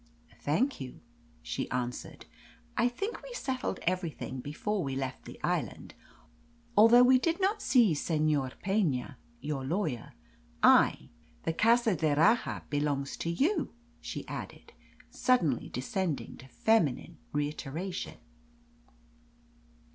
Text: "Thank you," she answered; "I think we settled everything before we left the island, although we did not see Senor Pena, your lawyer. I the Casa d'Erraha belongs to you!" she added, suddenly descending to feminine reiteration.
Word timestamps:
"Thank 0.39 0.81
you," 0.81 0.99
she 1.43 1.69
answered; 1.69 2.25
"I 2.75 2.87
think 2.87 3.21
we 3.21 3.31
settled 3.35 3.79
everything 3.83 4.39
before 4.39 4.83
we 4.83 4.95
left 4.95 5.25
the 5.25 5.39
island, 5.43 5.93
although 6.75 7.03
we 7.03 7.19
did 7.19 7.39
not 7.39 7.61
see 7.61 7.93
Senor 7.93 8.49
Pena, 8.63 9.19
your 9.41 9.63
lawyer. 9.63 10.13
I 10.63 11.09
the 11.43 11.53
Casa 11.53 11.95
d'Erraha 11.95 12.63
belongs 12.71 13.15
to 13.17 13.29
you!" 13.29 13.75
she 13.99 14.27
added, 14.27 14.73
suddenly 15.11 15.69
descending 15.69 16.35
to 16.37 16.47
feminine 16.47 17.19
reiteration. 17.31 18.17